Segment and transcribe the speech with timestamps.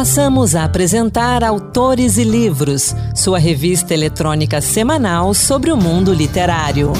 [0.00, 6.94] Passamos a apresentar Autores e Livros, sua revista eletrônica semanal sobre o mundo literário.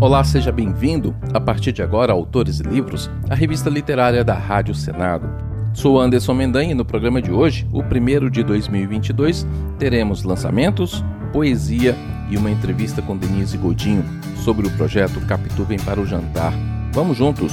[0.00, 4.76] Olá, seja bem-vindo, a partir de agora, Autores e Livros, a revista literária da Rádio
[4.76, 5.28] Senado.
[5.74, 9.44] Sou Anderson Mendanha e no programa de hoje, o primeiro de 2022,
[9.76, 11.02] teremos lançamentos,
[11.32, 11.96] poesia
[12.32, 14.02] e uma entrevista com Denise Godinho
[14.36, 16.52] sobre o projeto Capitu Vem para o Jantar.
[16.92, 17.52] Vamos juntos!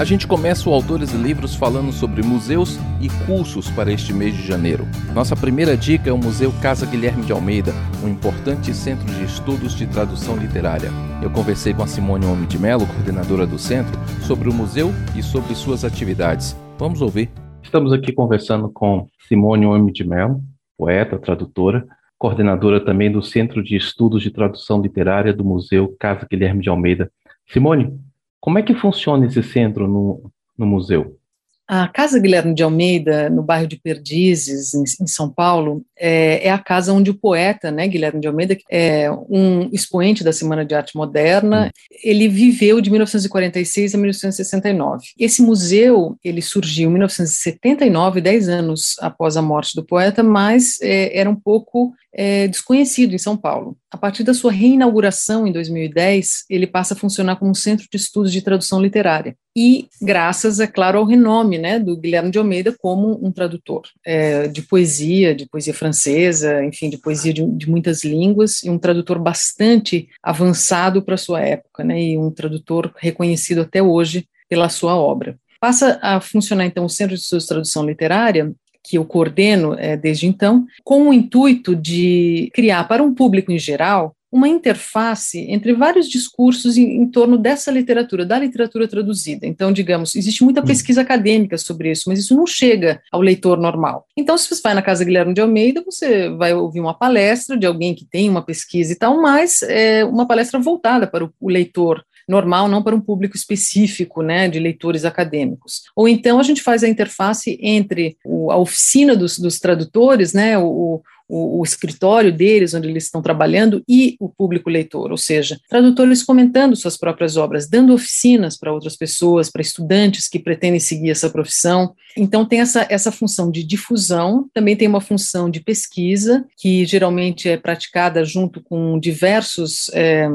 [0.00, 4.34] A gente começa o Autores e Livros falando sobre museus e cursos para este mês
[4.34, 4.88] de janeiro.
[5.14, 7.72] Nossa primeira dica é o Museu Casa Guilherme de Almeida,
[8.02, 10.90] um importante centro de estudos de tradução literária.
[11.22, 13.92] Eu conversei com a Simone Homem de Mello, coordenadora do centro,
[14.22, 16.56] sobre o museu e sobre suas atividades.
[16.76, 17.30] Vamos ouvir.
[17.62, 20.42] Estamos aqui conversando com Simone Homem de Mello,
[20.76, 21.86] poeta, tradutora,
[22.24, 27.12] coordenadora também do Centro de Estudos de Tradução Literária do Museu Casa Guilherme de Almeida.
[27.46, 28.00] Simone,
[28.40, 31.18] como é que funciona esse centro no, no museu?
[31.66, 36.50] A Casa Guilherme de Almeida, no bairro de Perdizes, em, em São Paulo, é, é,
[36.50, 40.74] a casa onde o poeta, né, Guilherme de Almeida, é um expoente da Semana de
[40.74, 41.96] Arte Moderna, hum.
[42.02, 45.06] ele viveu de 1946 a 1969.
[45.18, 51.18] Esse museu, ele surgiu em 1979, dez anos após a morte do poeta, mas é,
[51.18, 53.76] era um pouco é, desconhecido em São Paulo.
[53.90, 57.96] A partir da sua reinauguração em 2010, ele passa a funcionar como um centro de
[57.96, 59.36] estudos de tradução literária.
[59.56, 64.48] E graças, é claro, ao renome né, do Guilherme de Almeida como um tradutor é,
[64.48, 69.18] de poesia, de poesia francesa, enfim, de poesia de, de muitas línguas, e um tradutor
[69.18, 74.96] bastante avançado para a sua época, né, e um tradutor reconhecido até hoje pela sua
[74.96, 75.36] obra.
[75.60, 78.52] Passa a funcionar, então, o Centro de Estudos de Tradução Literária
[78.84, 83.58] que eu coordeno é, desde então, com o intuito de criar para um público em
[83.58, 89.46] geral uma interface entre vários discursos em, em, torno dessa literatura, da literatura traduzida.
[89.46, 90.64] Então, digamos, existe muita hum.
[90.64, 94.04] pesquisa acadêmica sobre isso, mas isso não chega ao leitor normal.
[94.16, 97.64] Então, se você vai na Casa Guilherme de Almeida, você vai ouvir uma palestra de
[97.64, 101.48] alguém que tem uma pesquisa e tal, mas é uma palestra voltada para o, o
[101.48, 105.82] leitor normal, não para um público específico, né, de leitores acadêmicos.
[105.94, 110.58] Ou então a gente faz a interface entre o, a oficina dos, dos tradutores, né,
[110.58, 115.58] o, o, o, escritório deles, onde eles estão trabalhando, e o público leitor, ou seja,
[115.68, 121.10] tradutores comentando suas próprias obras, dando oficinas para outras pessoas, para estudantes que pretendem seguir
[121.10, 121.94] essa profissão.
[122.16, 127.48] Então, tem essa, essa função de difusão, também tem uma função de pesquisa, que geralmente
[127.48, 130.28] é praticada junto com diversos é,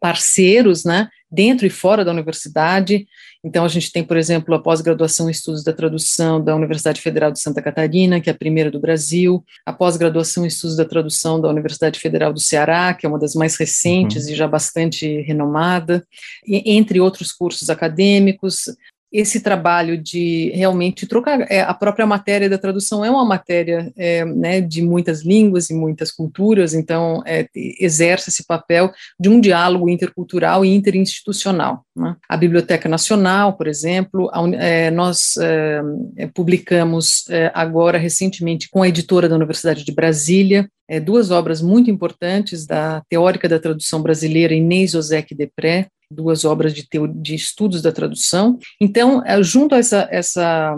[0.00, 3.06] parceiros, né, dentro e fora da universidade.
[3.42, 7.30] Então, a gente tem, por exemplo, a pós-graduação em estudos da tradução da Universidade Federal
[7.30, 11.40] de Santa Catarina, que é a primeira do Brasil, a pós-graduação em estudos da tradução
[11.40, 14.32] da Universidade Federal do Ceará, que é uma das mais recentes uhum.
[14.32, 16.04] e já bastante renomada,
[16.46, 18.64] e, entre outros cursos acadêmicos
[19.12, 24.24] esse trabalho de realmente trocar é, a própria matéria da tradução é uma matéria é,
[24.24, 29.88] né, de muitas línguas e muitas culturas, então é, exerce esse papel de um diálogo
[29.88, 31.84] intercultural e interinstitucional.
[31.96, 32.14] Né?
[32.28, 35.82] A Biblioteca Nacional, por exemplo, a, é, nós é,
[36.16, 42.66] é, publicamos agora recentemente com a editora da Universidade de Brasília duas obras muito importantes
[42.66, 47.92] da teórica da tradução brasileira Inês Ozek Depré, duas obras de, teo, de estudos da
[47.92, 48.58] tradução.
[48.80, 50.76] Então, é, junto a essa, essa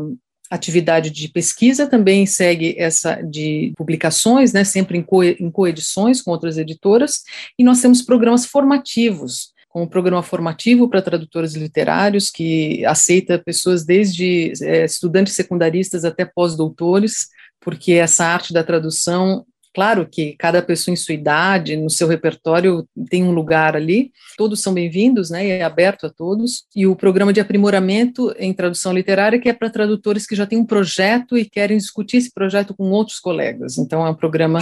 [0.51, 6.31] atividade de pesquisa, também segue essa de publicações, né, sempre em, co, em coedições com
[6.31, 7.23] outras editoras,
[7.59, 13.87] e nós temos programas formativos, como o programa formativo para tradutores literários, que aceita pessoas
[13.87, 17.29] desde é, estudantes secundaristas até pós-doutores,
[17.59, 22.87] porque essa arte da tradução Claro que cada pessoa em sua idade, no seu repertório,
[23.09, 24.13] tem um lugar ali.
[24.37, 25.47] Todos são bem-vindos, né?
[25.47, 26.65] É aberto a todos.
[26.77, 30.59] E o programa de aprimoramento em tradução literária, que é para tradutores que já têm
[30.59, 33.79] um projeto e querem discutir esse projeto com outros colegas.
[33.79, 34.61] Então, é um programa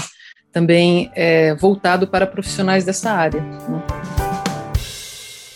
[0.52, 3.40] também é, voltado para profissionais dessa área.
[3.40, 3.82] Né?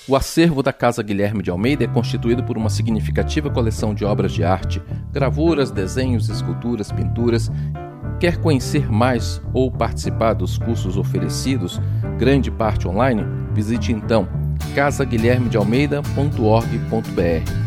[0.06, 4.32] O acervo da Casa Guilherme de Almeida é constituído por uma significativa coleção de obras
[4.32, 7.50] de arte, gravuras, desenhos, esculturas, pinturas
[8.20, 11.80] Quer conhecer mais ou participar dos cursos oferecidos,
[12.18, 13.22] grande parte online?
[13.52, 14.26] Visite então
[14.74, 17.64] casaguilhermedealmeida.org.br.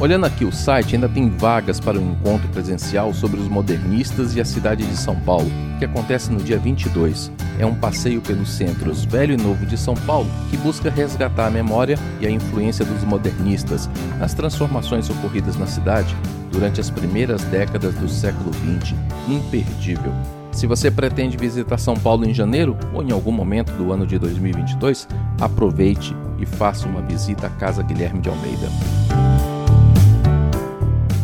[0.00, 4.36] Olhando aqui o site, ainda tem vagas para o um encontro presencial sobre os modernistas
[4.36, 7.30] e a cidade de São Paulo, que acontece no dia 22.
[7.58, 11.50] É um passeio pelos centros velho e novo de São Paulo que busca resgatar a
[11.50, 13.88] memória e a influência dos modernistas
[14.18, 16.14] nas transformações ocorridas na cidade
[16.50, 18.94] durante as primeiras décadas do século XX.
[19.28, 20.12] Imperdível.
[20.50, 24.18] Se você pretende visitar São Paulo em janeiro ou em algum momento do ano de
[24.18, 25.06] 2022,
[25.40, 28.68] aproveite e faça uma visita à Casa Guilherme de Almeida.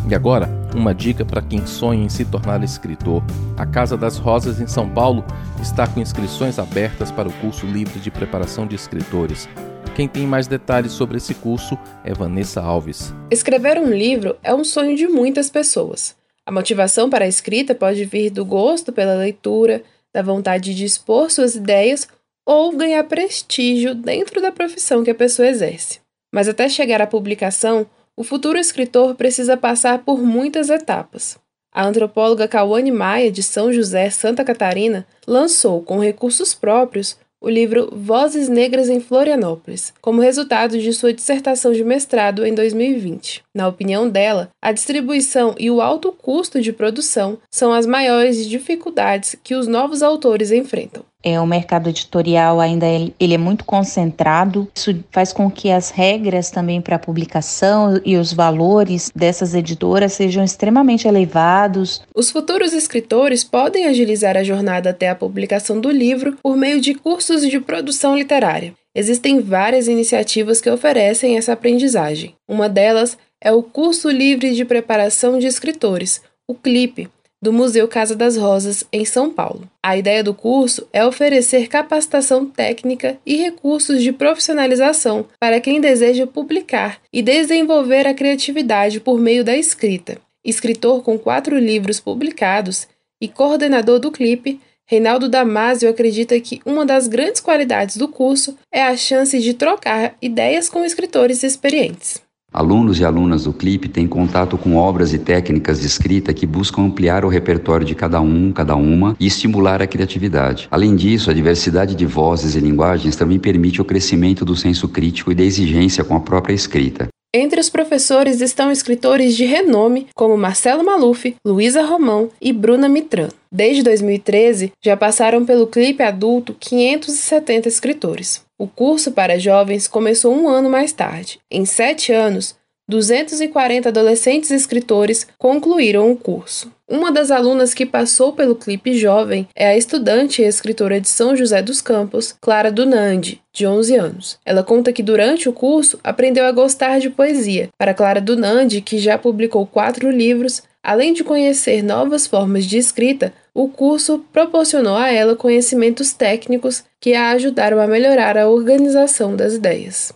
[0.08, 3.22] E agora, uma dica para quem sonha em se tornar escritor.
[3.56, 5.24] A Casa das Rosas em São Paulo
[5.62, 9.48] está com inscrições abertas para o curso livre de preparação de escritores.
[9.94, 13.14] Quem tem mais detalhes sobre esse curso é Vanessa Alves.
[13.30, 16.16] Escrever um livro é um sonho de muitas pessoas.
[16.44, 19.82] A motivação para a escrita pode vir do gosto pela leitura,
[20.12, 22.08] da vontade de expor suas ideias
[22.44, 26.00] ou ganhar prestígio dentro da profissão que a pessoa exerce.
[26.32, 31.36] Mas até chegar à publicação, o futuro escritor precisa passar por muitas etapas.
[31.72, 37.90] A antropóloga Cauane Maia, de São José, Santa Catarina, lançou, com recursos próprios, o livro
[37.92, 43.42] Vozes Negras em Florianópolis, como resultado de sua dissertação de mestrado em 2020.
[43.54, 49.36] Na opinião dela, a distribuição e o alto custo de produção são as maiores dificuldades
[49.44, 51.04] que os novos autores enfrentam.
[51.24, 54.68] É, o mercado editorial ainda é, ele é muito concentrado.
[54.74, 60.44] Isso faz com que as regras também para publicação e os valores dessas editoras sejam
[60.44, 62.02] extremamente elevados.
[62.14, 66.94] Os futuros escritores podem agilizar a jornada até a publicação do livro por meio de
[66.94, 68.74] cursos de produção literária.
[68.94, 72.34] Existem várias iniciativas que oferecem essa aprendizagem.
[72.48, 77.08] Uma delas é o Curso Livre de Preparação de Escritores, o CLIP,
[77.44, 79.68] do Museu Casa das Rosas, em São Paulo.
[79.82, 86.26] A ideia do curso é oferecer capacitação técnica e recursos de profissionalização para quem deseja
[86.26, 90.16] publicar e desenvolver a criatividade por meio da escrita.
[90.42, 92.88] Escritor com quatro livros publicados
[93.20, 98.82] e coordenador do clipe, Reinaldo Damasio acredita que uma das grandes qualidades do curso é
[98.82, 102.23] a chance de trocar ideias com escritores experientes.
[102.54, 106.82] Alunos e alunas do CLIP têm contato com obras e técnicas de escrita que buscam
[106.82, 110.68] ampliar o repertório de cada um, cada uma e estimular a criatividade.
[110.70, 115.32] Além disso, a diversidade de vozes e linguagens também permite o crescimento do senso crítico
[115.32, 117.08] e da exigência com a própria escrita.
[117.36, 123.28] Entre os professores estão escritores de renome como Marcelo Maluf, Luísa Romão e Bruna Mitran.
[123.50, 128.44] Desde 2013, já passaram pelo clipe adulto 570 escritores.
[128.56, 131.40] O curso para jovens começou um ano mais tarde.
[131.50, 132.54] Em sete anos,
[132.88, 136.70] 240 adolescentes escritores concluíram o curso.
[136.86, 141.34] Uma das alunas que passou pelo clipe jovem é a estudante e escritora de São
[141.34, 144.38] José dos Campos, Clara Dunandi, de 11 anos.
[144.44, 147.70] Ela conta que durante o curso aprendeu a gostar de poesia.
[147.78, 153.32] Para Clara Dunandi, que já publicou quatro livros, além de conhecer novas formas de escrita,
[153.54, 159.54] o curso proporcionou a ela conhecimentos técnicos que a ajudaram a melhorar a organização das
[159.54, 160.12] ideias.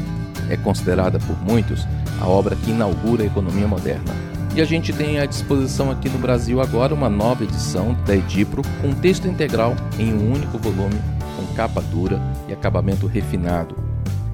[0.49, 1.87] É considerada por muitos
[2.19, 4.13] a obra que inaugura a economia moderna.
[4.53, 8.61] E a gente tem à disposição aqui no Brasil agora uma nova edição da Edipro
[8.81, 10.99] com texto integral em um único volume,
[11.37, 13.90] com capa dura e acabamento refinado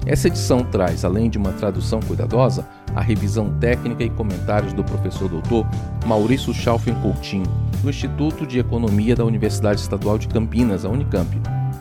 [0.08, 5.28] essa edição traz, além de uma tradução cuidadosa, a revisão técnica e comentários do professor
[5.28, 5.66] doutor
[6.06, 7.44] Maurício Schalfen Coutinho,
[7.82, 11.28] do Instituto de Economia da Universidade Estadual de Campinas, a Unicamp.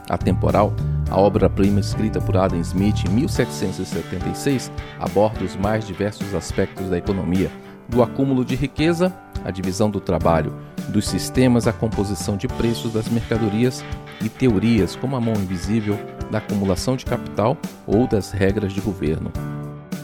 [0.10, 0.74] Atemporal,
[1.10, 7.50] a obra-prima escrita por Adam Smith em 1776 aborda os mais diversos aspectos da economia,
[7.88, 9.13] do acúmulo de riqueza
[9.46, 10.53] à divisão do trabalho,
[10.89, 13.86] dos sistemas à composição de preços das mercadorias
[14.22, 15.98] e teorias como a mão invisível
[16.29, 19.31] da acumulação de capital ou das regras de governo.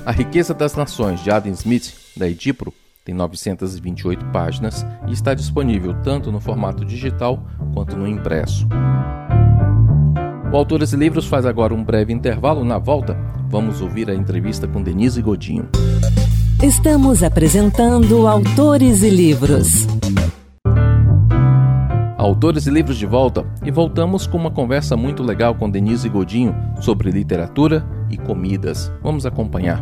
[0.05, 2.73] A Riqueza das Nações, de Adam Smith, da Edipro,
[3.05, 8.67] tem 928 páginas e está disponível tanto no formato digital quanto no impresso.
[10.51, 12.63] O Autores e Livros faz agora um breve intervalo.
[12.63, 13.17] Na volta,
[13.49, 15.67] vamos ouvir a entrevista com Denise Godinho.
[16.61, 19.87] Estamos apresentando Autores e Livros.
[22.23, 26.55] Autores e livros de volta e voltamos com uma conversa muito legal com Denise Godinho
[26.81, 28.87] sobre literatura e comidas.
[29.01, 29.81] Vamos acompanhar.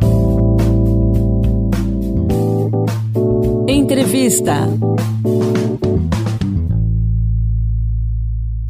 [3.68, 4.54] Entrevista.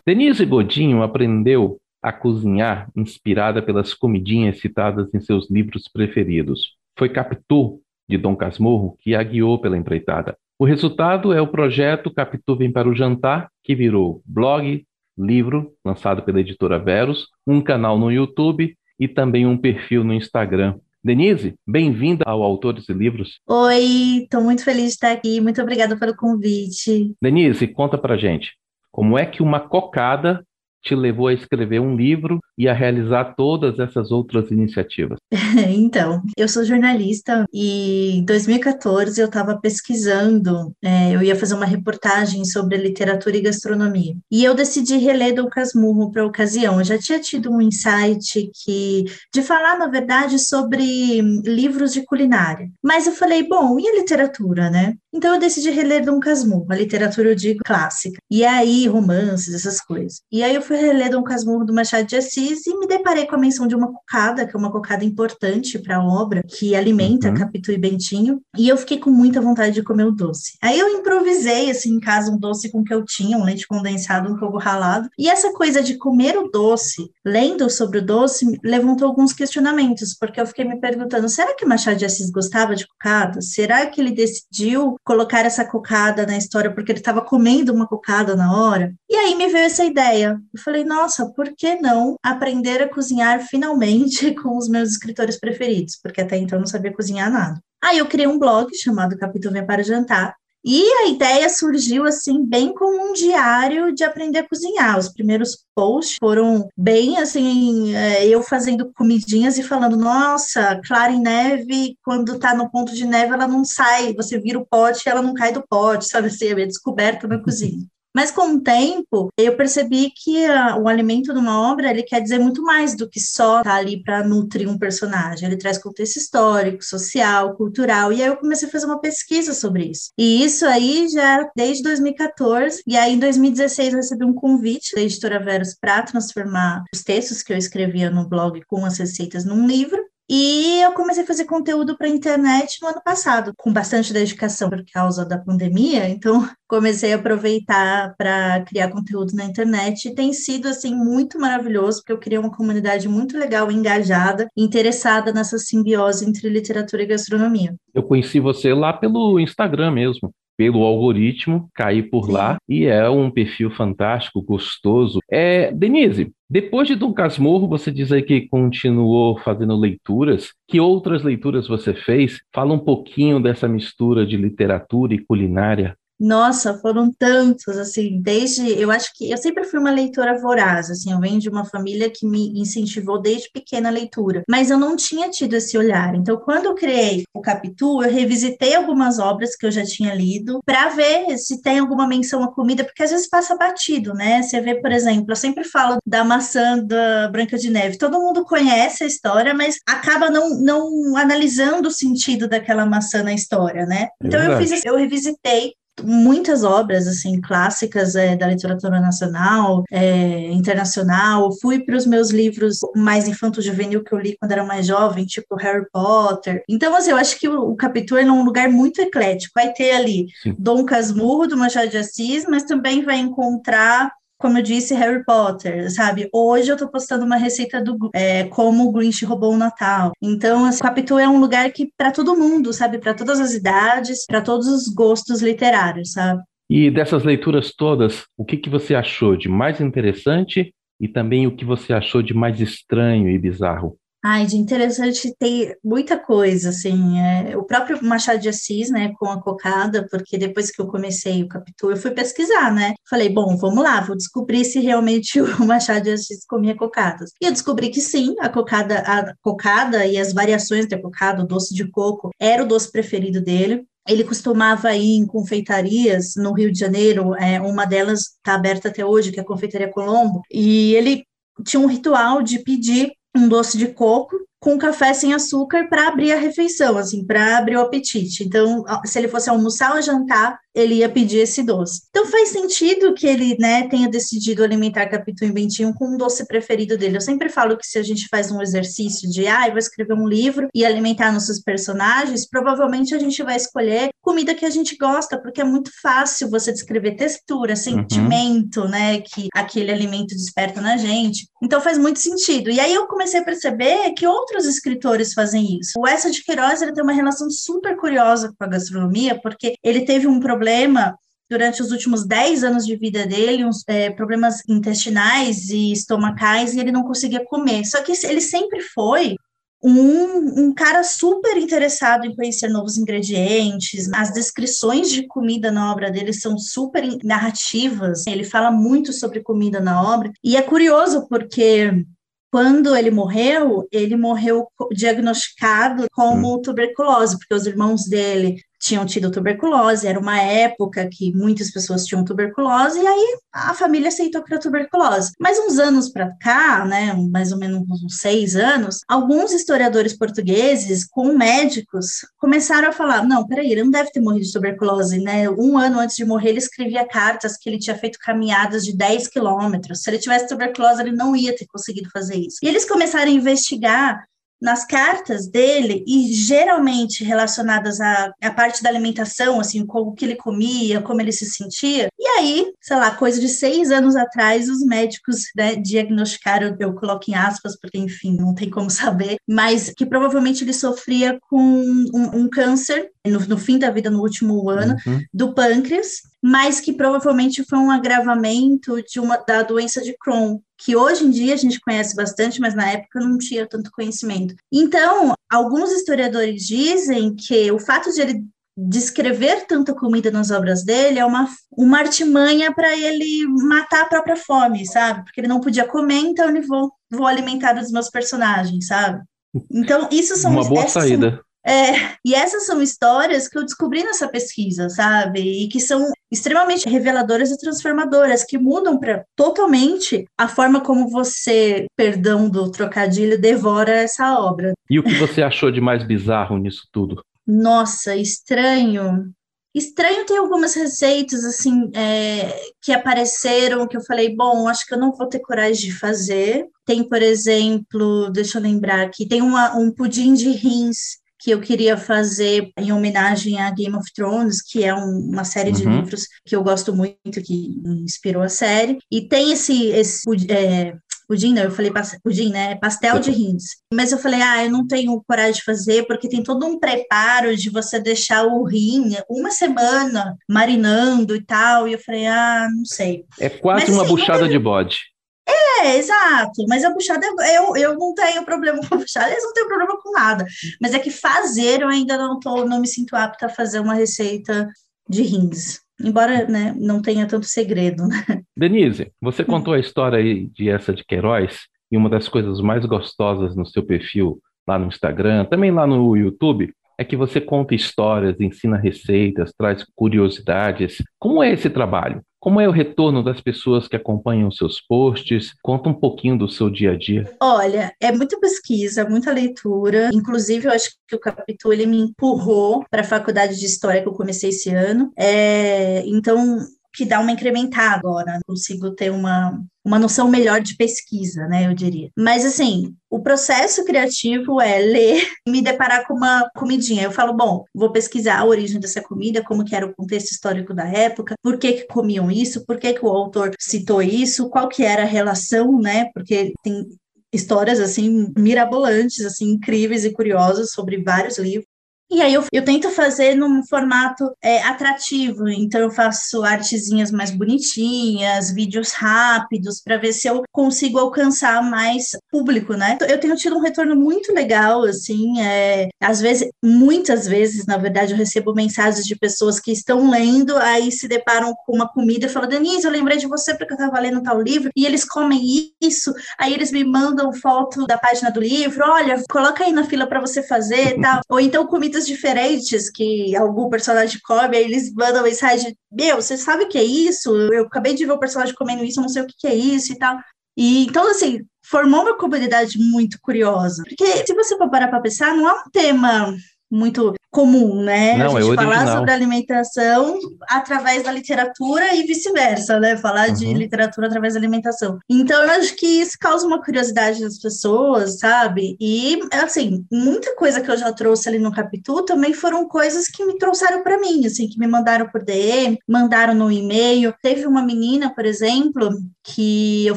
[0.06, 6.76] Denise Godinho aprendeu a cozinhar inspirada pelas comidinhas citadas em seus livros preferidos.
[6.98, 10.36] Foi Capitu, de Dom Casmurro, que a guiou pela empreitada.
[10.62, 14.86] O resultado é o projeto Capitu Vem para o Jantar, que virou blog,
[15.18, 20.78] livro, lançado pela editora Verus, um canal no YouTube e também um perfil no Instagram.
[21.02, 23.40] Denise, bem-vinda ao Autores e Livros.
[23.44, 25.40] Oi, estou muito feliz de estar aqui.
[25.40, 27.12] Muito obrigada pelo convite.
[27.20, 28.52] Denise, conta pra gente,
[28.92, 30.46] como é que uma cocada
[30.82, 35.18] te levou a escrever um livro e a realizar todas essas outras iniciativas?
[35.70, 41.66] então, eu sou jornalista e em 2014 eu estava pesquisando, é, eu ia fazer uma
[41.66, 44.14] reportagem sobre literatura e gastronomia.
[44.30, 46.78] E eu decidi reler Dom Casmurro para a ocasião.
[46.78, 52.70] Eu já tinha tido um insight que de falar, na verdade, sobre livros de culinária.
[52.82, 54.94] Mas eu falei, bom, e a literatura, né?
[55.12, 58.18] Então eu decidi reler Dom Casmurro, a literatura eu digo clássica.
[58.30, 60.22] E aí, romances, essas coisas.
[60.32, 63.36] E aí eu fui reler Dom Casmurro do Machado de Assis e me deparei com
[63.36, 67.28] a menção de uma cocada, que é uma cocada importante para a obra, que alimenta
[67.28, 67.34] uhum.
[67.34, 70.56] Capitu e Bentinho, e eu fiquei com muita vontade de comer o doce.
[70.62, 74.32] Aí eu improvisei, assim, em casa, um doce com que eu tinha, um leite condensado,
[74.32, 79.08] um fogo ralado, e essa coisa de comer o doce, lendo sobre o doce, levantou
[79.08, 83.40] alguns questionamentos, porque eu fiquei me perguntando, será que Machado de Assis gostava de cocada?
[83.42, 88.36] Será que ele decidiu colocar essa cocada na história porque ele estava comendo uma cocada
[88.36, 88.94] na hora?
[89.08, 90.40] E aí me veio essa ideia.
[90.52, 95.98] Eu falei, nossa, por que não aprender a cozinhar finalmente com os meus escritores preferidos?
[96.02, 97.60] Porque até então eu não sabia cozinhar nada.
[97.82, 102.44] Aí eu criei um blog chamado Capítulo Vem para Jantar, e a ideia surgiu assim,
[102.46, 104.98] bem como um diário de aprender a cozinhar.
[104.98, 111.20] Os primeiros posts foram bem assim, é, eu fazendo comidinhas e falando: nossa, clara em
[111.20, 115.22] neve, quando tá no ponto de neve, ela não sai, você vira o pote ela
[115.22, 117.84] não cai do pote, sabe assim, é descoberta na cozinha.
[118.14, 122.20] Mas com o tempo, eu percebi que a, o alimento de uma obra, ele quer
[122.20, 125.46] dizer muito mais do que só estar tá ali para nutrir um personagem.
[125.46, 128.12] Ele traz contexto histórico, social, cultural.
[128.12, 130.10] E aí eu comecei a fazer uma pesquisa sobre isso.
[130.18, 132.82] E isso aí já desde 2014.
[132.86, 137.42] E aí em 2016 eu recebi um convite da editora Verus para transformar os textos
[137.42, 140.02] que eu escrevia no blog com as receitas num livro.
[140.34, 144.82] E eu comecei a fazer conteúdo para internet no ano passado, com bastante dedicação por
[144.90, 146.08] causa da pandemia.
[146.08, 150.08] Então, comecei a aproveitar para criar conteúdo na internet.
[150.08, 155.34] E tem sido, assim, muito maravilhoso, porque eu criei uma comunidade muito legal, engajada, interessada
[155.34, 157.74] nessa simbiose entre literatura e gastronomia.
[157.92, 162.32] Eu conheci você lá pelo Instagram mesmo pelo algoritmo, cair por Sim.
[162.32, 165.18] lá e é um perfil fantástico, gostoso.
[165.30, 170.52] É, Denise, depois de Dom Casmurro, você diz aí que continuou fazendo leituras.
[170.68, 172.40] Que outras leituras você fez?
[172.54, 175.96] Fala um pouquinho dessa mistura de literatura e culinária.
[176.22, 181.10] Nossa, foram tantos, assim, desde, eu acho que, eu sempre fui uma leitora voraz, assim,
[181.10, 184.94] eu venho de uma família que me incentivou desde pequena a leitura, mas eu não
[184.94, 189.66] tinha tido esse olhar, então quando eu criei o Capitu, eu revisitei algumas obras que
[189.66, 193.28] eu já tinha lido, para ver se tem alguma menção à comida, porque às vezes
[193.28, 197.68] passa batido, né, você vê, por exemplo, eu sempre falo da maçã da Branca de
[197.68, 203.24] Neve, todo mundo conhece a história, mas acaba não, não analisando o sentido daquela maçã
[203.24, 205.72] na história, né, então é eu fiz, eu revisitei
[206.02, 211.50] muitas obras assim clássicas é, da literatura nacional, é, internacional.
[211.60, 215.56] Fui para os meus livros mais infanto-juvenil que eu li quando era mais jovem, tipo
[215.56, 216.62] Harry Potter.
[216.68, 219.52] Então, assim, eu acho que o, o Capitu é um lugar muito eclético.
[219.54, 220.54] Vai ter ali Sim.
[220.58, 225.88] Dom Casmurro, do Machado de Assis, mas também vai encontrar como eu disse, Harry Potter,
[225.88, 226.28] sabe?
[226.34, 230.10] Hoje eu tô postando uma receita do é, como o Grinch roubou o Natal.
[230.20, 232.98] Então, assim, Capitu é um lugar que para todo mundo, sabe?
[232.98, 236.42] Para todas as idades, para todos os gostos literários, sabe?
[236.68, 241.54] E dessas leituras todas, o que, que você achou de mais interessante e também o
[241.54, 243.96] que você achou de mais estranho e bizarro?
[244.24, 249.26] Ai, de interessante tem muita coisa, assim, é, o próprio Machado de Assis, né, com
[249.26, 253.56] a cocada, porque depois que eu comecei o Capitu, eu fui pesquisar, né, falei, bom,
[253.56, 257.30] vamos lá, vou descobrir se realmente o Machado de Assis comia cocadas.
[257.42, 261.46] E eu descobri que sim, a cocada, a cocada e as variações da cocada, o
[261.46, 266.70] doce de coco, era o doce preferido dele, ele costumava ir em confeitarias no Rio
[266.70, 270.94] de Janeiro, é, uma delas está aberta até hoje, que é a Confeitaria Colombo, e
[270.94, 271.24] ele
[271.64, 276.32] tinha um ritual de pedir um doce de coco com café sem açúcar para abrir
[276.32, 278.44] a refeição, assim, para abrir o apetite.
[278.44, 282.02] Então, se ele fosse almoçar ou jantar, ele ia pedir esse doce.
[282.10, 286.96] Então faz sentido que ele, né, tenha decidido alimentar Capitão 21 com um doce preferido
[286.96, 287.16] dele.
[287.16, 290.14] Eu sempre falo que se a gente faz um exercício de, ah, eu vou escrever
[290.14, 294.96] um livro e alimentar nossos personagens, provavelmente a gente vai escolher comida que a gente
[294.96, 298.88] gosta, porque é muito fácil você descrever textura, sentimento, uhum.
[298.88, 301.48] né, que aquele alimento desperta na gente.
[301.62, 302.70] Então faz muito sentido.
[302.70, 305.92] E aí eu comecei a perceber que outros escritores fazem isso.
[305.98, 310.04] O Essa de Queiroz, ele tem uma relação super curiosa com a gastronomia, porque ele
[310.04, 311.18] teve um problema problema
[311.50, 316.80] durante os últimos 10 anos de vida dele, uns é, problemas intestinais e estomacais, e
[316.80, 317.84] ele não conseguia comer.
[317.84, 319.36] Só que ele sempre foi
[319.84, 324.10] um, um, cara super interessado em conhecer novos ingredientes.
[324.14, 328.26] As descrições de comida na obra dele são super narrativas.
[328.26, 330.32] Ele fala muito sobre comida na obra.
[330.42, 332.06] E é curioso porque
[332.52, 336.60] quando ele morreu, ele morreu diagnosticado como hum.
[336.60, 342.24] tuberculose, porque os irmãos dele tinham tido tuberculose, era uma época que muitas pessoas tinham
[342.24, 345.32] tuberculose, e aí a família aceitou que era tuberculose.
[345.38, 351.06] Mas uns anos para cá, né, mais ou menos uns seis anos, alguns historiadores portugueses,
[351.06, 355.48] com médicos, começaram a falar: não, peraí, ele não deve ter morrido de tuberculose, né?
[355.48, 359.28] Um ano antes de morrer, ele escrevia cartas que ele tinha feito caminhadas de 10
[359.28, 360.02] quilômetros.
[360.02, 362.58] Se ele tivesse tuberculose, ele não ia ter conseguido fazer isso.
[362.62, 364.24] E eles começaram a investigar
[364.62, 370.36] nas cartas dele, e geralmente relacionadas à, à parte da alimentação, assim, como que ele
[370.36, 372.08] comia, como ele se sentia.
[372.18, 377.28] E aí, sei lá, coisa de seis anos atrás, os médicos né, diagnosticaram, eu coloco
[377.28, 382.30] em aspas, porque, enfim, não tem como saber, mas que provavelmente ele sofria com um,
[382.32, 385.20] um câncer no, no, fim da vida, no último ano, uhum.
[385.34, 390.96] do pâncreas, mas que provavelmente foi um agravamento de uma da doença de Crohn, que
[390.96, 394.54] hoje em dia a gente conhece bastante, mas na época não tinha tanto conhecimento.
[394.72, 398.44] Então, alguns historiadores dizem que o fato de ele
[398.76, 404.36] descrever tanta comida nas obras dele é uma, uma artimanha para ele matar a própria
[404.36, 405.24] fome, sabe?
[405.24, 409.22] Porque ele não podia comer, então ele vou, vou alimentar os meus personagens, sabe?
[409.70, 411.30] Então, isso são uma boa saída.
[411.30, 415.40] São, é, e essas são histórias que eu descobri nessa pesquisa, sabe?
[415.40, 421.86] E que são extremamente reveladoras e transformadoras, que mudam para totalmente a forma como você,
[421.96, 424.72] perdão do trocadilho, devora essa obra.
[424.90, 427.22] E o que você achou de mais bizarro nisso tudo?
[427.46, 429.32] Nossa, estranho.
[429.74, 434.98] Estranho tem algumas receitas assim é, que apareceram que eu falei, bom, acho que eu
[434.98, 436.66] não vou ter coragem de fazer.
[436.84, 441.60] Tem, por exemplo, deixa eu lembrar aqui, tem uma, um pudim de rins que eu
[441.60, 445.96] queria fazer em homenagem a Game of Thrones, que é um, uma série de uhum.
[445.96, 448.98] livros que eu gosto muito, que inspirou a série.
[449.10, 450.94] E tem esse, esse é,
[451.26, 451.90] pudim, não, eu falei
[452.22, 452.76] pudim, né?
[452.76, 453.64] Pastel de rins.
[453.92, 457.56] Mas eu falei, ah, eu não tenho coragem de fazer, porque tem todo um preparo
[457.56, 461.88] de você deixar o rim uma semana marinando e tal.
[461.88, 463.24] E eu falei, ah, não sei.
[463.40, 465.11] É quase Mas, uma assim, buchada de bode.
[465.46, 466.64] É, exato.
[466.68, 470.00] Mas a buchada, eu, eu não tenho problema com a buchada, eles não têm problema
[470.00, 470.46] com nada.
[470.80, 473.94] Mas é que fazer, eu ainda não tô, não me sinto apta a fazer uma
[473.94, 474.68] receita
[475.08, 475.80] de rins.
[476.00, 478.42] Embora né, não tenha tanto segredo, né?
[478.56, 481.60] Denise, você contou a história aí de essa de Queiroz,
[481.92, 486.16] e uma das coisas mais gostosas no seu perfil lá no Instagram, também lá no
[486.16, 491.02] YouTube, é que você conta histórias, ensina receitas, traz curiosidades.
[491.18, 492.22] Como é esse trabalho?
[492.42, 495.54] Como é o retorno das pessoas que acompanham os seus posts?
[495.62, 497.32] Conta um pouquinho do seu dia a dia.
[497.40, 500.10] Olha, é muita pesquisa, muita leitura.
[500.12, 504.08] Inclusive, eu acho que o Capitu ele me empurrou para a faculdade de História que
[504.08, 505.12] eu comecei esse ano.
[505.16, 506.58] É, então,
[506.92, 511.74] que dá uma incrementada agora, consigo ter uma, uma noção melhor de pesquisa, né, eu
[511.74, 512.10] diria.
[512.16, 517.02] Mas, assim, o processo criativo é ler e me deparar com uma comidinha.
[517.02, 520.74] Eu falo, bom, vou pesquisar a origem dessa comida, como que era o contexto histórico
[520.74, 524.68] da época, por que que comiam isso, por que que o autor citou isso, qual
[524.68, 526.86] que era a relação, né, porque tem
[527.32, 531.66] histórias assim mirabolantes, assim incríveis e curiosas sobre vários livros.
[532.12, 537.30] E aí eu, eu tento fazer num formato é, atrativo, então eu faço artezinhas mais
[537.30, 542.98] bonitinhas, vídeos rápidos, para ver se eu consigo alcançar mais público, né?
[543.08, 548.12] Eu tenho tido um retorno muito legal, assim, é, às vezes, muitas vezes, na verdade,
[548.12, 552.28] eu recebo mensagens de pessoas que estão lendo, aí se deparam com uma comida e
[552.28, 555.72] falam, Denise, eu lembrei de você porque eu estava lendo tal livro, e eles comem
[555.80, 560.06] isso, aí eles me mandam foto da página do livro, olha, coloca aí na fila
[560.06, 564.92] para você fazer tal, ou então comidas coisas diferentes que algum personagem come, aí eles
[564.92, 567.30] mandam mensagem: Meu, você sabe o que é isso?
[567.52, 569.92] Eu acabei de ver o personagem comendo isso, não sei o que, que é isso
[569.92, 570.18] e tal.
[570.56, 573.82] E então, assim, formou uma comunidade muito curiosa.
[573.88, 576.34] Porque se você for parar para pensar, não é um tema
[576.70, 578.18] muito comum, né?
[578.18, 580.18] Não, a gente é falar sobre alimentação
[580.48, 582.94] através da literatura e vice-versa, né?
[582.98, 583.54] Falar de Uhum.
[583.54, 584.98] literatura através da alimentação.
[585.08, 588.76] Então, eu acho que isso causa uma curiosidade nas pessoas, sabe?
[588.78, 593.24] E, assim, muita coisa que eu já trouxe ali no Capitu também foram coisas que
[593.24, 597.14] me trouxeram para mim, assim, que me mandaram por DM, mandaram no e-mail.
[597.22, 598.90] Teve uma menina, por exemplo,
[599.24, 599.96] que eu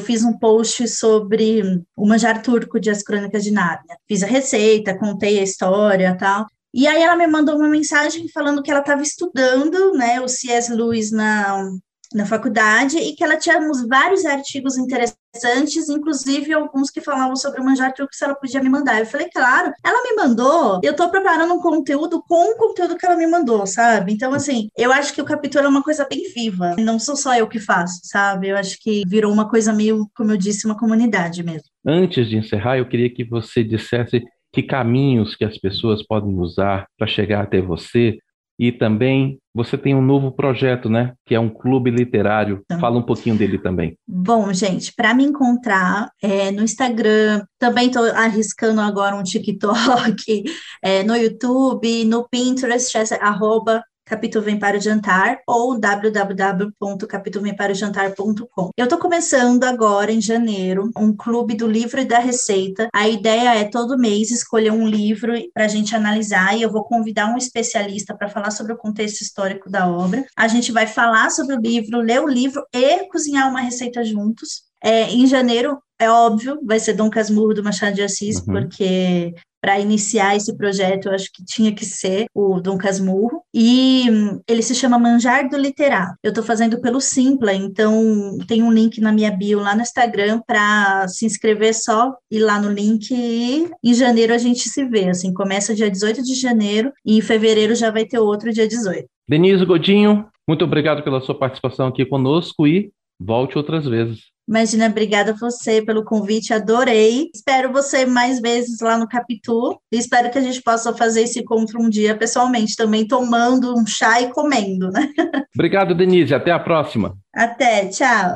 [0.00, 3.96] fiz um post sobre o manjar turco de As Crônicas de Nárnia.
[4.08, 6.46] Fiz a receita, contei a história e tal.
[6.74, 10.72] E aí ela me mandou uma mensagem falando que ela estava estudando, né, o C.S.
[10.72, 11.70] Lewis na,
[12.14, 17.60] na faculdade e que ela tinha uns vários artigos interessantes, inclusive alguns que falavam sobre
[17.60, 19.00] o manjar turco, se ela podia me mandar.
[19.00, 19.72] Eu falei, claro.
[19.84, 23.66] Ela me mandou, eu estou preparando um conteúdo com o conteúdo que ela me mandou,
[23.66, 24.12] sabe?
[24.12, 26.76] Então, assim, eu acho que o capítulo é uma coisa bem viva.
[26.78, 28.48] Não sou só eu que faço, sabe?
[28.48, 31.68] Eu acho que virou uma coisa meio, como eu disse, uma comunidade mesmo.
[31.86, 34.22] Antes de encerrar, eu queria que você dissesse
[34.56, 38.16] que caminhos que as pessoas podem usar para chegar até você.
[38.58, 41.12] E também você tem um novo projeto, né?
[41.26, 42.62] Que é um clube literário.
[42.80, 43.98] Fala um pouquinho dele também.
[44.08, 50.44] Bom, gente, para me encontrar é, no Instagram, também estou arriscando agora um TikTok,
[50.82, 58.70] é, no YouTube, no Pinterest, é, arroba Capítulo Vem para o Jantar ou www.capitulvemparaujantar.com.
[58.76, 62.88] Eu estou começando agora em janeiro um clube do livro e da receita.
[62.94, 66.84] A ideia é todo mês escolher um livro para a gente analisar e eu vou
[66.84, 70.24] convidar um especialista para falar sobre o contexto histórico da obra.
[70.36, 74.62] A gente vai falar sobre o livro, ler o livro e cozinhar uma receita juntos.
[74.80, 78.44] É, em janeiro, é óbvio, vai ser Dom Casmurro do Machado de Assis, Uhum.
[78.54, 79.34] porque
[79.66, 83.42] para iniciar esse projeto, eu acho que tinha que ser o Dom Casmurro.
[83.52, 86.14] E hum, ele se chama Manjar do Literário.
[86.22, 90.40] Eu estou fazendo pelo Simpla, então tem um link na minha bio lá no Instagram
[90.46, 95.08] para se inscrever só ir lá no link e em janeiro a gente se vê.
[95.08, 99.04] Assim, começa dia 18 de janeiro e em fevereiro já vai ter outro dia 18.
[99.28, 104.35] Denise Godinho, muito obrigado pela sua participação aqui conosco e volte outras vezes.
[104.48, 107.28] Imagina, obrigada a você pelo convite, adorei.
[107.34, 111.40] Espero você mais vezes lá no Capitu e espero que a gente possa fazer esse
[111.40, 115.08] encontro um dia pessoalmente, também tomando um chá e comendo, né?
[115.54, 116.32] Obrigado, Denise.
[116.32, 117.16] Até a próxima.
[117.34, 118.34] Até, tchau.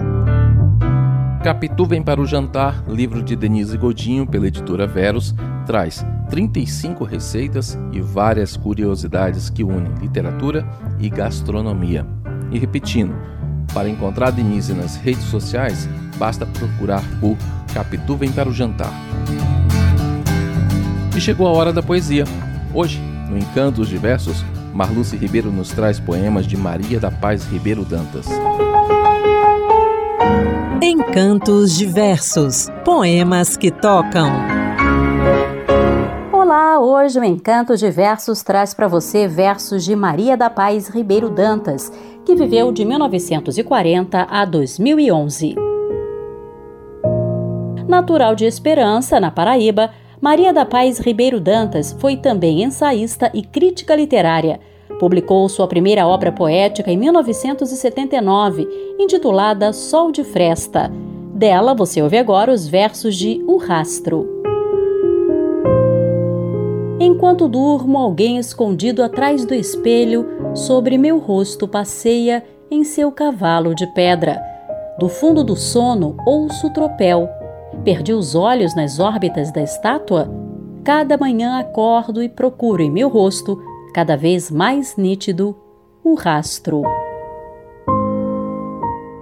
[1.45, 7.79] Capitu Vem para o Jantar, livro de Denise Godinho, pela editora Veros, traz 35 receitas
[7.93, 10.69] e várias curiosidades que unem literatura
[10.99, 12.07] e gastronomia.
[12.53, 13.15] E repetindo,
[13.73, 17.37] para encontrar Denise nas redes sociais, basta procurar por
[17.73, 18.93] Capitu Vem para o Jantar.
[21.17, 22.25] E chegou a hora da poesia.
[22.73, 28.27] Hoje, no Encantos Diversos, Marluce Ribeiro nos traz poemas de Maria da Paz Ribeiro Dantas.
[30.83, 34.31] Encantos diversos, poemas que tocam.
[36.33, 41.93] Olá, hoje o Encantos Diversos traz para você versos de Maria da Paz Ribeiro Dantas,
[42.25, 45.55] que viveu de 1940 a 2011.
[47.89, 53.97] Natural de Esperança, na Paraíba, Maria da Paz Ribeiro Dantas foi também ensaísta e crítica
[53.97, 54.61] literária.
[54.99, 60.93] Publicou sua primeira obra poética em 1979, intitulada Sol de Fresta.
[61.35, 64.29] Dela você ouve agora os versos de O Rastro.
[67.01, 73.87] Enquanto durmo, alguém escondido atrás do espelho, sobre meu rosto passeia em seu cavalo de
[73.89, 74.43] pedra.
[74.99, 77.29] Do fundo do sono, ouço o tropel.
[77.85, 80.31] Perdi os olhos nas órbitas da estátua?
[80.85, 83.59] Cada manhã acordo e procuro em meu rosto,
[83.95, 85.57] cada vez mais nítido,
[86.05, 86.83] o rastro.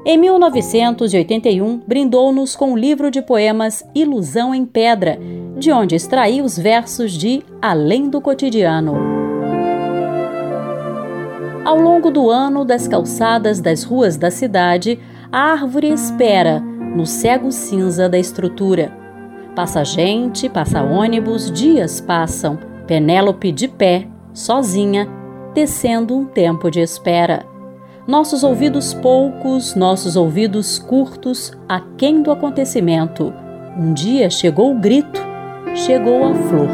[0.05, 5.19] Em 1981, brindou-nos com o livro de poemas Ilusão em Pedra,
[5.59, 9.18] de onde extraí os versos de Além do Cotidiano.
[11.69, 14.99] Ao longo do ano, das calçadas das ruas da cidade,
[15.31, 18.91] a árvore espera, no cego cinza da estrutura.
[19.55, 25.07] Passa gente, passa ônibus, dias passam, Penélope de pé, sozinha,
[25.53, 27.45] tecendo um tempo de espera.
[28.07, 33.31] Nossos ouvidos poucos, nossos ouvidos curtos, aquém do acontecimento.
[33.77, 35.21] Um dia chegou o grito,
[35.75, 36.71] chegou a flor.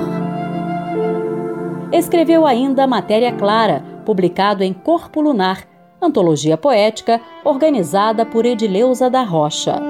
[1.91, 5.67] Escreveu ainda Matéria Clara, publicado em Corpo Lunar,
[6.01, 9.81] antologia poética organizada por Edileuza da Rocha.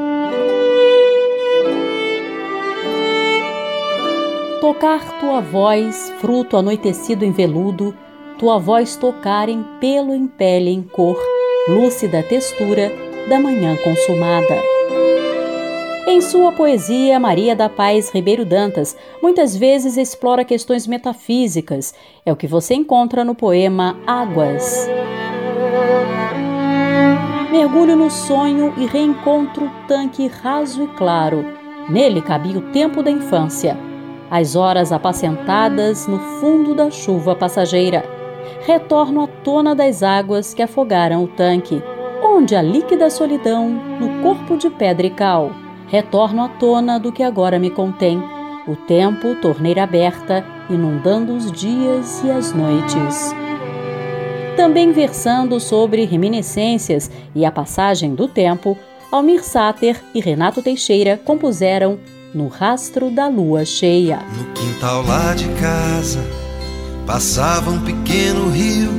[4.61, 7.94] Tocar tua voz, fruto anoitecido em veludo,
[8.38, 11.18] tua voz tocar em pelo, em pele, em cor,
[11.68, 12.90] lúcida textura
[13.29, 14.62] da manhã consumada.
[16.14, 21.92] Em sua poesia, Maria da Paz Ribeiro Dantas muitas vezes explora questões metafísicas.
[22.24, 24.88] É o que você encontra no poema Águas.
[27.50, 31.44] Mergulho no sonho e reencontro o tanque raso e claro.
[31.90, 33.77] Nele cabia o tempo da infância,
[34.31, 38.09] as horas apacentadas no fundo da chuva passageira.
[38.64, 41.83] Retorno à tona das águas que afogaram o tanque,
[42.22, 45.63] onde a líquida solidão no corpo de pedra e cal
[45.94, 48.20] retorno à tona do que agora me contém,
[48.66, 53.33] o tempo, torneira aberta, inundando os dias e as noites.
[54.57, 58.76] Também versando sobre reminiscências e a passagem do tempo,
[59.12, 62.00] Almir Sater e Renato Teixeira compuseram
[62.35, 64.18] No Rastro da Lua Cheia.
[64.37, 66.18] No quintal lá de casa
[67.07, 68.90] passava um pequeno rio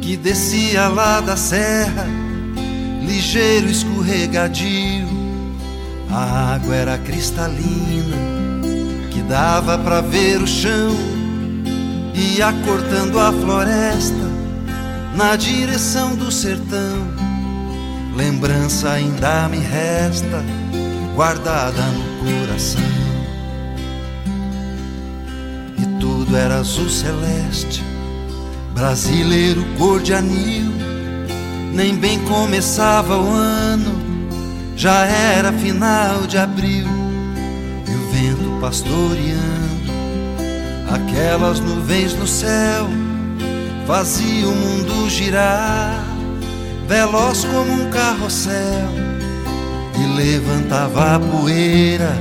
[0.00, 2.06] que descia lá da serra,
[3.02, 5.19] ligeiro escorregadio
[6.12, 8.16] a água era cristalina,
[9.10, 10.96] que dava para ver o chão,
[12.14, 14.30] ia cortando a floresta
[15.14, 17.06] na direção do sertão.
[18.16, 20.44] Lembrança ainda me resta,
[21.14, 22.82] guardada no coração.
[25.78, 27.84] E tudo era azul celeste,
[28.74, 30.72] brasileiro cor de anil.
[31.72, 34.09] Nem bem começava o ano
[34.80, 36.86] já era final de abril
[37.86, 39.92] e o vento pastoreando
[40.90, 42.88] aquelas nuvens no céu
[43.86, 46.02] fazia o mundo girar,
[46.88, 48.88] veloz como um carrossel,
[49.98, 52.16] e levantava a poeira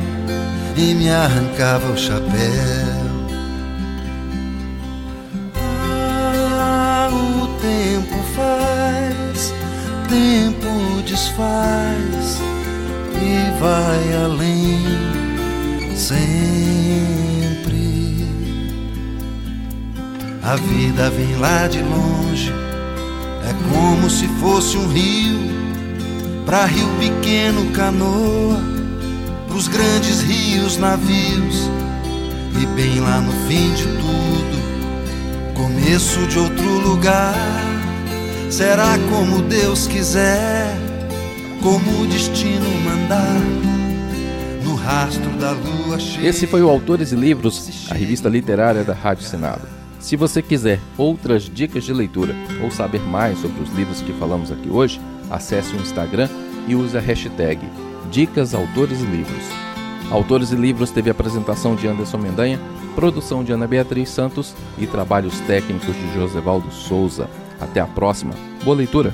[0.75, 2.29] e me arrancava o chapéu.
[6.59, 9.53] Ah, o tempo faz,
[10.09, 12.48] tempo desfaz
[13.21, 14.79] e vai além
[15.95, 16.39] sempre.
[20.41, 22.51] A vida vem lá de longe,
[23.47, 25.37] é como se fosse um rio,
[26.45, 28.59] pra rio pequeno canoa,
[29.47, 31.69] pros grandes rios navios,
[32.59, 37.35] e bem lá no fim de tudo, começo de outro lugar.
[38.49, 40.78] Será como Deus quiser
[41.61, 43.39] como o destino mandar.
[44.63, 46.27] No rastro da lua cheia.
[46.27, 49.67] Esse foi o Autores e Livros, a revista literária da Rádio Senado.
[49.99, 54.51] Se você quiser outras dicas de leitura ou saber mais sobre os livros que falamos
[54.51, 56.29] aqui hoje, acesse o Instagram
[56.67, 57.59] e use a hashtag
[58.09, 59.43] Dicas Autores e Livros.
[60.09, 62.59] Autores e Livros teve apresentação de Anderson Mendanha,
[62.95, 67.29] produção de Ana Beatriz Santos e trabalhos técnicos de Josevaldo Souza.
[67.59, 68.33] Até a próxima.
[68.63, 69.13] Boa leitura!